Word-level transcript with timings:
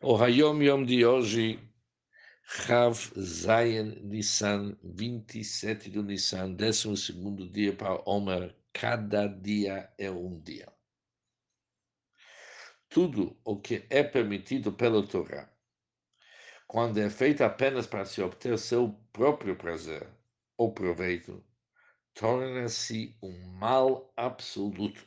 O 0.00 0.16
Hayom 0.16 0.62
Yom 0.62 0.84
de 0.84 1.04
hoje, 1.04 1.58
Chav 2.44 2.94
Zayin 3.18 4.00
Nissan, 4.04 4.78
27 4.84 5.90
do 5.90 6.04
Nissan, 6.04 6.54
12 6.54 7.50
dia 7.50 7.74
para 7.74 8.00
Omer, 8.08 8.54
cada 8.72 9.26
dia 9.26 9.92
é 9.98 10.08
um 10.08 10.38
dia. 10.38 10.72
Tudo 12.88 13.36
o 13.44 13.60
que 13.60 13.84
é 13.90 14.04
permitido 14.04 14.72
pelo 14.72 15.04
Torá, 15.04 15.52
quando 16.68 16.98
é 16.98 17.10
feito 17.10 17.42
apenas 17.42 17.84
para 17.84 18.04
se 18.04 18.22
obter 18.22 18.56
seu 18.56 18.92
próprio 19.12 19.56
prazer 19.56 20.08
ou 20.56 20.72
proveito, 20.72 21.44
torna-se 22.14 23.18
um 23.20 23.48
mal 23.48 24.12
absoluto. 24.16 25.04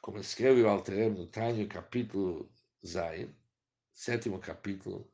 Como 0.00 0.18
escreve 0.18 0.60
o 0.62 0.68
Alter 0.68 1.08
no 1.08 1.28
Tânio, 1.28 1.68
capítulo 1.68 2.52
Zayin, 2.84 3.32
sétimo 3.92 4.38
capítulo, 4.38 5.10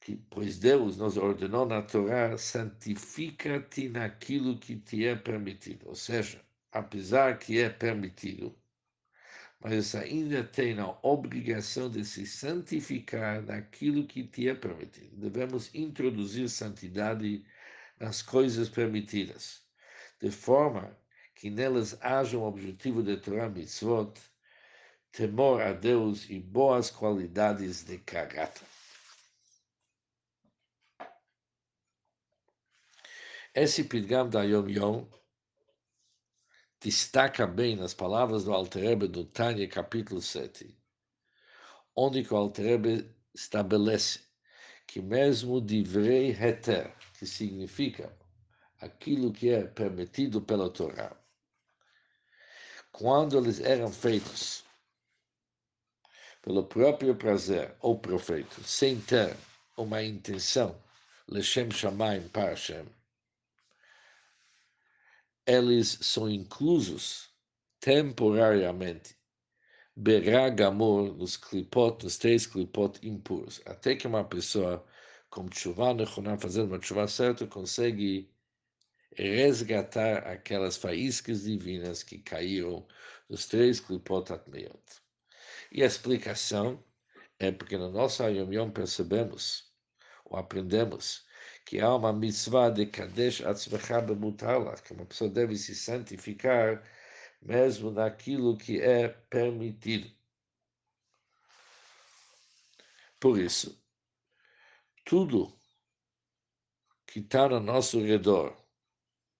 que, 0.00 0.16
pois 0.30 0.58
Deus 0.58 0.96
nos 0.96 1.16
ordenou 1.16 1.66
na 1.66 1.82
Torá, 1.82 2.36
santifica-te 2.36 3.88
naquilo 3.88 4.58
que 4.58 4.76
te 4.76 5.06
é 5.06 5.14
permitido. 5.14 5.88
Ou 5.88 5.94
seja, 5.94 6.44
apesar 6.72 7.38
que 7.38 7.58
é 7.58 7.68
permitido, 7.68 8.56
mas 9.60 9.94
ainda 9.94 10.42
tem 10.42 10.78
a 10.80 10.98
obrigação 11.02 11.90
de 11.90 12.04
se 12.04 12.26
santificar 12.26 13.42
naquilo 13.42 14.06
que 14.06 14.24
te 14.24 14.48
é 14.48 14.54
permitido. 14.54 15.16
Devemos 15.16 15.74
introduzir 15.74 16.48
santidade 16.48 17.44
nas 17.98 18.22
coisas 18.22 18.70
permitidas, 18.70 19.62
de 20.18 20.30
forma 20.30 20.96
que 21.34 21.50
nelas 21.50 21.98
haja 22.02 22.38
um 22.38 22.44
objetivo 22.44 23.02
de 23.02 23.16
Torah 23.18 23.50
Mitzvot, 23.50 24.18
temor 25.12 25.60
a 25.60 25.72
Deus 25.72 26.28
e 26.30 26.38
boas 26.38 26.90
qualidades 26.90 27.82
de 27.82 27.98
caráter. 27.98 28.66
Esse 33.52 33.82
Pidgam 33.82 34.28
da 34.28 34.42
Yom 34.44 34.68
Yom 34.68 35.06
destaca 36.80 37.46
bem 37.46 37.74
nas 37.74 37.92
palavras 37.92 38.44
do 38.44 38.54
Alterebe 38.54 39.08
do 39.08 39.24
Tânia, 39.24 39.68
capítulo 39.68 40.22
7, 40.22 40.78
onde 41.96 42.26
o 42.30 42.36
Alterebe 42.36 43.12
estabelece 43.34 44.20
que 44.86 45.02
mesmo 45.02 45.60
divrei 45.60 46.30
heter, 46.30 46.96
que 47.18 47.26
significa 47.26 48.16
aquilo 48.80 49.32
que 49.32 49.50
é 49.50 49.66
permitido 49.66 50.40
pela 50.40 50.70
Torá, 50.70 51.14
quando 52.92 53.36
eles 53.36 53.60
eram 53.60 53.92
feitos 53.92 54.64
pelo 56.42 56.64
próprio 56.64 57.14
prazer 57.14 57.74
ou 57.80 57.98
proveito, 57.98 58.62
sem 58.64 59.00
ter 59.00 59.36
uma 59.76 60.02
intenção, 60.02 60.80
Leshem 61.28 61.70
Shamaim 61.70 62.28
para 62.28 62.56
eles 65.46 65.98
são 66.02 66.30
inclusos 66.30 67.30
temporariamente 67.80 69.16
Beragamor 69.96 71.14
nos 71.14 71.36
clipot, 71.36 72.04
nos 72.04 72.16
três 72.16 72.46
clipot 72.46 72.98
impuros, 73.02 73.60
até 73.66 73.96
que 73.96 74.06
uma 74.06 74.24
pessoa 74.24 74.86
com 75.28 75.50
chuva 75.52 75.92
nechonam, 75.92 76.38
fazendo 76.38 76.68
uma 76.68 76.80
chuva 76.80 77.06
certa, 77.08 77.46
consegue 77.46 78.32
resgatar 79.14 80.18
aquelas 80.26 80.76
faíscas 80.76 81.42
divinas 81.42 82.02
que 82.02 82.18
caíram 82.18 82.86
dos 83.28 83.46
três 83.46 83.80
clipot 83.80 84.32
atmeiot. 84.32 84.99
E 85.72 85.82
a 85.82 85.86
explicação 85.86 86.82
é 87.38 87.52
porque 87.52 87.76
no 87.78 87.90
nosso 87.90 88.22
Yom 88.24 88.52
Yom 88.52 88.70
percebemos, 88.70 89.72
ou 90.24 90.36
aprendemos, 90.36 91.24
que 91.64 91.80
há 91.80 91.94
uma 91.94 92.12
mitzvah 92.12 92.70
de 92.70 92.86
Kadesh 92.86 93.40
Atzmecha 93.42 94.00
Bemutala, 94.00 94.74
que 94.76 94.92
uma 94.92 95.06
pessoa 95.06 95.30
deve 95.30 95.56
se 95.56 95.74
santificar 95.74 96.82
mesmo 97.40 97.90
naquilo 97.90 98.56
que 98.56 98.80
é 98.80 99.08
permitido. 99.08 100.10
Por 103.20 103.38
isso, 103.38 103.80
tudo 105.04 105.56
que 107.06 107.20
está 107.20 107.48
no 107.48 107.60
nosso 107.60 108.00
redor, 108.00 108.56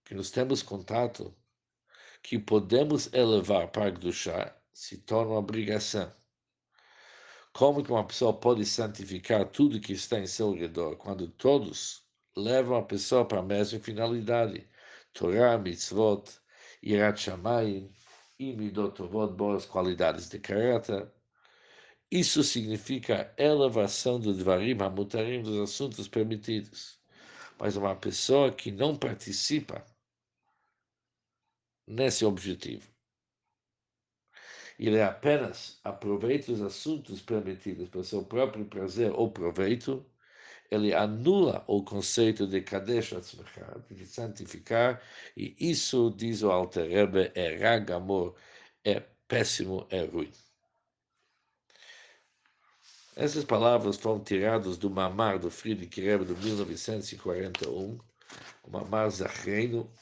que 0.04 0.14
nós 0.14 0.30
temos 0.30 0.62
contato, 0.62 1.36
que 2.22 2.38
podemos 2.38 3.12
elevar 3.12 3.70
para 3.70 3.90
Gdushá, 3.90 4.56
se 4.72 4.98
torna 4.98 5.32
uma 5.32 5.38
obrigação. 5.38 6.19
Como 7.52 7.82
que 7.82 7.90
uma 7.90 8.06
pessoa 8.06 8.32
pode 8.32 8.64
santificar 8.64 9.48
tudo 9.48 9.80
que 9.80 9.92
está 9.92 10.18
em 10.18 10.26
seu 10.26 10.52
redor 10.52 10.96
quando 10.96 11.28
todos 11.28 12.04
levam 12.36 12.76
a 12.76 12.82
pessoa 12.82 13.26
para 13.26 13.40
a 13.40 13.42
mesma 13.42 13.80
finalidade? 13.80 14.68
Torá, 15.12 15.58
mitzvot, 15.58 16.24
Irat 16.82 17.20
Shamayim 17.20 17.92
e 18.38 18.54
Midotovot, 18.54 19.34
boas 19.34 19.66
qualidades 19.66 20.28
de 20.28 20.38
caráter. 20.38 21.10
Isso 22.10 22.42
significa 22.42 23.34
elevação 23.36 24.18
do 24.18 24.32
Dvarim 24.32 24.80
Hamutarim, 24.80 25.42
dos 25.42 25.58
assuntos 25.60 26.08
permitidos. 26.08 26.98
Mas 27.58 27.76
uma 27.76 27.94
pessoa 27.94 28.50
que 28.52 28.70
não 28.70 28.96
participa 28.96 29.84
nesse 31.86 32.24
objetivo, 32.24 32.88
ele 34.88 35.02
apenas 35.02 35.78
aproveita 35.84 36.52
os 36.52 36.62
assuntos 36.62 37.20
permitidos 37.20 37.88
para 37.88 38.02
seu 38.02 38.24
próprio 38.24 38.64
prazer 38.64 39.12
ou 39.12 39.30
proveito, 39.30 40.04
ele 40.70 40.94
anula 40.94 41.64
o 41.66 41.82
conceito 41.84 42.46
de 42.46 42.62
Kadesh 42.62 43.12
Atzmecha, 43.12 43.84
de 43.90 44.06
santificar, 44.06 45.02
e 45.36 45.54
isso, 45.58 46.14
diz 46.16 46.42
o 46.42 46.50
Alter 46.50 46.88
Rebbe, 46.88 47.30
é 47.34 47.56
ragamor, 47.56 48.34
é 48.84 49.00
péssimo, 49.28 49.86
é 49.90 50.04
ruim. 50.04 50.32
Essas 53.16 53.44
palavras 53.44 53.96
foram 53.98 54.20
tiradas 54.24 54.78
do 54.78 54.88
Mamar 54.88 55.38
do 55.38 55.50
Friedrich 55.50 56.00
Rebbe 56.00 56.24
de 56.24 56.34
1941, 56.42 57.98
o 58.64 58.70
Mamar 58.70 59.10
Zachreino, 59.10 59.92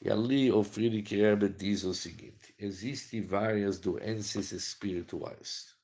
e 0.00 0.08
ali 0.08 0.52
o 0.52 0.62
Friedrich 0.62 1.16
Rebbe 1.16 1.48
diz 1.48 1.82
o 1.82 1.92
seguinte: 1.92 2.39
existem 2.60 3.22
várias 3.22 3.78
doenças 3.78 4.52
espirituais, 4.52 5.74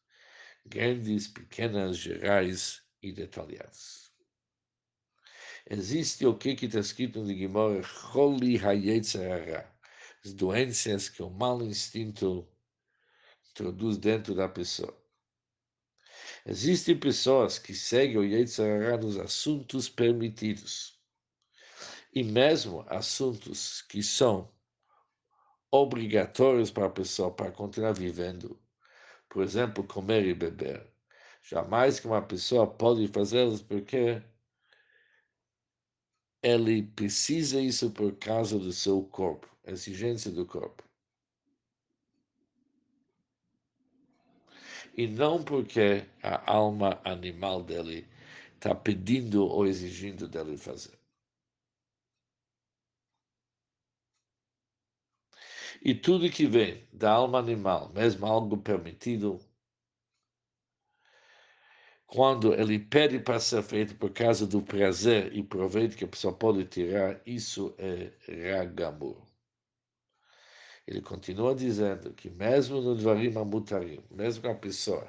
grandes, 0.64 1.26
pequenas, 1.26 1.96
gerais 1.96 2.82
e 3.02 3.10
detalhadas. 3.12 4.12
Existe 5.68 6.26
o 6.26 6.36
que 6.36 6.50
está 6.50 6.78
escrito 6.78 7.20
no 7.22 7.34
Gemara, 7.34 7.82
Choli 7.82 8.58
Hayetzerara, 8.58 9.74
as 10.24 10.32
doenças 10.32 11.08
que 11.08 11.22
o 11.22 11.30
mau 11.30 11.62
instinto 11.62 12.46
introduz 13.50 13.96
dentro 13.96 14.34
da 14.34 14.48
pessoa. 14.48 14.96
Existem 16.44 16.98
pessoas 16.98 17.58
que 17.58 17.74
seguem 17.74 18.18
o 18.18 18.24
Yetzirah 18.24 18.96
nos 18.98 19.16
assuntos 19.16 19.88
permitidos 19.88 20.96
e 22.14 22.22
mesmo 22.22 22.84
assuntos 22.88 23.82
que 23.82 24.02
são 24.02 24.55
obrigatórios 25.70 26.70
para 26.70 26.86
a 26.86 26.90
pessoa 26.90 27.30
para 27.30 27.50
continuar 27.50 27.92
vivendo, 27.92 28.58
por 29.28 29.42
exemplo, 29.42 29.84
comer 29.84 30.24
e 30.26 30.34
beber. 30.34 30.86
Jamais 31.42 32.00
que 32.00 32.06
uma 32.06 32.22
pessoa 32.22 32.66
pode 32.66 33.06
fazê-los 33.08 33.62
porque 33.62 34.22
ele 36.42 36.82
precisa 36.82 37.60
isso 37.60 37.90
por 37.90 38.14
causa 38.16 38.58
do 38.58 38.72
seu 38.72 39.02
corpo, 39.02 39.48
exigência 39.64 40.30
do 40.30 40.46
corpo. 40.46 40.84
E 44.96 45.06
não 45.06 45.42
porque 45.42 46.06
a 46.22 46.50
alma 46.50 47.00
animal 47.04 47.62
dele 47.62 48.08
está 48.54 48.74
pedindo 48.74 49.46
ou 49.46 49.66
exigindo 49.66 50.26
dele 50.26 50.56
fazer. 50.56 50.95
E 55.88 55.94
tudo 55.94 56.28
que 56.28 56.48
vem 56.48 56.84
da 56.92 57.12
alma 57.12 57.38
animal, 57.38 57.92
mesmo 57.94 58.26
algo 58.26 58.56
permitido, 58.56 59.38
quando 62.08 62.52
ele 62.52 62.76
pede 62.76 63.20
para 63.20 63.38
ser 63.38 63.62
feito 63.62 63.94
por 63.94 64.10
causa 64.10 64.48
do 64.48 64.60
prazer 64.60 65.32
e 65.32 65.44
proveito 65.44 65.96
que 65.96 66.04
a 66.04 66.08
pessoa 66.08 66.34
pode 66.34 66.64
tirar, 66.64 67.20
isso 67.24 67.72
é 67.78 68.10
ragamur. 68.52 69.16
Ele 70.88 71.00
continua 71.00 71.54
dizendo 71.54 72.12
que 72.14 72.30
mesmo 72.30 72.80
no 72.80 72.96
Dvarim 72.96 73.38
Amutarim, 73.38 74.02
mesmo 74.10 74.42
que 74.42 74.48
a 74.48 74.56
pessoa 74.56 75.06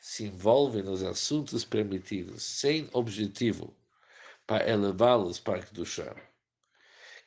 se 0.00 0.24
envolve 0.24 0.82
nos 0.82 1.04
assuntos 1.04 1.64
permitidos 1.64 2.42
sem 2.42 2.90
objetivo 2.92 3.72
para 4.48 4.68
elevá-los 4.68 5.38
para 5.38 5.64
chão, 5.84 6.12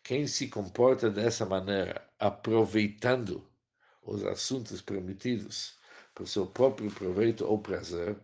quem 0.06 0.28
se 0.28 0.50
comporta 0.50 1.10
dessa 1.10 1.48
maneira, 1.48 2.08
aproveitando 2.28 3.48
os 4.02 4.24
assuntos 4.26 4.82
permitidos 4.82 5.78
para 6.14 6.24
o 6.24 6.28
seu 6.28 6.48
próprio 6.48 6.92
proveito 6.92 7.46
ou 7.46 7.60
prazer, 7.60 8.18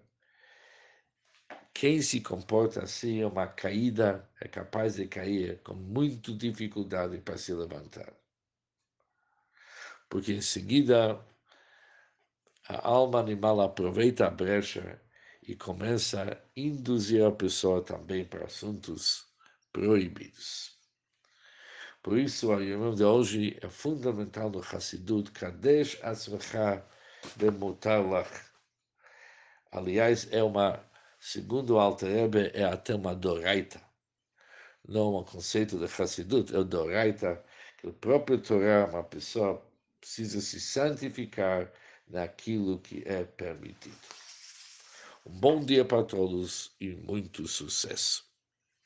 quem 1.73 2.01
se 2.01 2.21
comporta 2.21 2.83
assim 2.83 3.21
é 3.21 3.27
uma 3.27 3.47
caída, 3.47 4.29
é 4.39 4.47
capaz 4.47 4.95
de 4.95 5.07
cair 5.07 5.61
com 5.63 5.73
muita 5.73 6.33
dificuldade 6.33 7.17
para 7.19 7.37
se 7.37 7.53
levantar. 7.53 8.13
Porque 10.09 10.33
em 10.33 10.41
seguida 10.41 11.23
a 12.67 12.87
alma 12.87 13.19
animal 13.19 13.61
aproveita 13.61 14.27
a 14.27 14.29
brecha 14.29 15.01
e 15.43 15.55
começa 15.55 16.23
a 16.23 16.37
induzir 16.55 17.23
a 17.23 17.31
pessoa 17.31 17.81
também 17.83 18.25
para 18.25 18.45
assuntos 18.45 19.25
proibidos. 19.71 20.80
Por 22.03 22.17
isso, 22.17 22.51
a 22.51 22.57
reunião 22.57 22.95
de 22.95 23.03
hoje 23.03 23.57
é 23.61 23.69
fundamental 23.69 24.49
no 24.49 24.59
Hassidut, 24.59 25.31
Kadesh 25.31 25.99
Asvecha 26.01 26.83
Bemutar 27.35 28.01
Lach. 28.01 28.31
Aliás, 29.71 30.27
é 30.31 30.41
uma 30.41 30.83
segundo 31.19 31.75
o 31.75 31.79
Alter 31.79 32.09
Rebbe, 32.09 32.51
é 32.55 32.63
até 32.63 32.95
uma 32.95 33.13
doraita. 33.13 33.79
Não 34.87 35.15
um 35.15 35.23
conceito 35.23 35.77
de 35.77 35.85
Hassidut, 35.85 36.53
é 36.53 36.57
o 36.57 36.63
doraita, 36.63 37.43
que 37.77 37.87
o 37.87 37.93
próprio 37.93 38.41
Torá, 38.41 38.87
uma 38.87 39.03
pessoa 39.03 39.63
precisa 39.99 40.41
se 40.41 40.59
santificar 40.59 41.71
naquilo 42.07 42.79
que 42.79 43.03
é 43.05 43.23
permitido. 43.23 43.95
Um 45.23 45.39
bom 45.39 45.63
dia 45.63 45.85
para 45.85 46.03
todos 46.03 46.75
e 46.79 46.95
muito 46.95 47.47
sucesso. 47.47 48.30